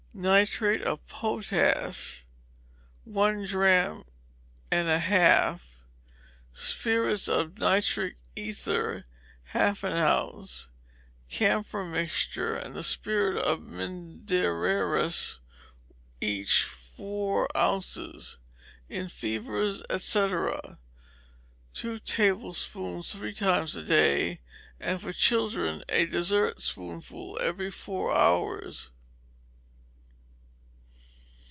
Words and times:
Nitrate 0.13 0.81
of 0.83 1.05
potass, 1.07 2.23
one 3.05 3.45
drachm 3.47 4.03
and 4.69 4.89
a 4.89 4.99
half; 4.99 5.85
spirits 6.51 7.29
of 7.29 7.57
nitric 7.57 8.17
ether, 8.35 9.05
half 9.55 9.85
an 9.85 9.93
ounce; 9.93 10.69
camphor 11.29 11.85
mixture, 11.85 12.53
and 12.57 12.75
the 12.75 12.83
spirit 12.83 13.37
of 13.37 13.61
mindererus, 13.61 15.39
each 16.19 16.63
four 16.65 17.47
ounces: 17.57 18.37
in 18.89 19.07
fevers, 19.07 19.81
&c. 19.97 20.25
two 21.73 21.99
tablespoonfuls, 21.99 23.13
three 23.13 23.33
times 23.33 23.77
a 23.77 23.81
day, 23.81 24.41
and 24.77 25.01
for 25.01 25.13
children 25.13 25.81
a 25.87 26.05
dessertspoonful 26.05 27.39
every 27.39 27.71
four 27.71 28.11
hours. 28.13 28.91